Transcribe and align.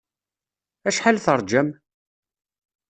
Acḥal 0.89 1.17
terjam? 1.25 1.69